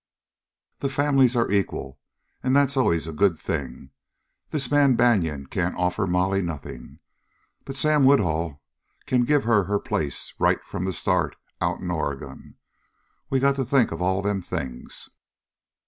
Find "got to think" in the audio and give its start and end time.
13.39-13.91